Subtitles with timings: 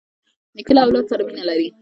[0.55, 1.67] نیکه له اولاد سره مینه لري.